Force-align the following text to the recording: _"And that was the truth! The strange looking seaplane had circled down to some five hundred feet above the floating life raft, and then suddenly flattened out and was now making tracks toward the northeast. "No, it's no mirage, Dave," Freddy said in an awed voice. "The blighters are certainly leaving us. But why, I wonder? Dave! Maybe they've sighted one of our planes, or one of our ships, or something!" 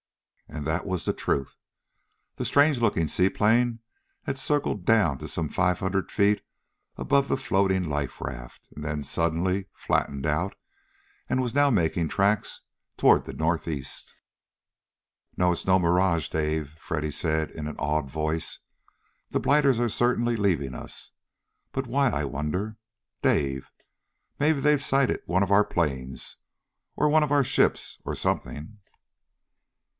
_"And 0.53 0.65
that 0.65 0.85
was 0.85 1.05
the 1.05 1.13
truth! 1.13 1.55
The 2.35 2.43
strange 2.43 2.81
looking 2.81 3.07
seaplane 3.07 3.79
had 4.23 4.37
circled 4.37 4.83
down 4.83 5.19
to 5.19 5.27
some 5.27 5.47
five 5.47 5.79
hundred 5.79 6.11
feet 6.11 6.41
above 6.97 7.29
the 7.29 7.37
floating 7.37 7.83
life 7.87 8.19
raft, 8.19 8.67
and 8.75 8.83
then 8.83 9.03
suddenly 9.03 9.67
flattened 9.73 10.25
out 10.25 10.55
and 11.29 11.39
was 11.41 11.53
now 11.55 11.69
making 11.69 12.09
tracks 12.09 12.61
toward 12.97 13.23
the 13.23 13.31
northeast. 13.33 14.13
"No, 15.37 15.53
it's 15.53 15.67
no 15.67 15.77
mirage, 15.79 16.27
Dave," 16.27 16.73
Freddy 16.79 17.11
said 17.11 17.51
in 17.51 17.67
an 17.67 17.77
awed 17.77 18.09
voice. 18.09 18.59
"The 19.29 19.39
blighters 19.39 19.79
are 19.79 19.87
certainly 19.87 20.35
leaving 20.35 20.73
us. 20.73 21.11
But 21.71 21.87
why, 21.87 22.09
I 22.09 22.25
wonder? 22.25 22.75
Dave! 23.21 23.69
Maybe 24.39 24.59
they've 24.59 24.83
sighted 24.83 25.21
one 25.27 25.43
of 25.43 25.51
our 25.51 25.63
planes, 25.63 26.37
or 26.97 27.07
one 27.07 27.23
of 27.23 27.31
our 27.31 27.43
ships, 27.43 27.99
or 28.03 28.15
something!" 28.15 28.79